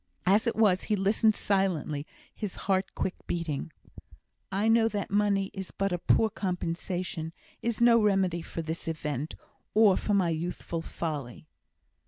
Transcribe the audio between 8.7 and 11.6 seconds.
event, or for my youthful folly."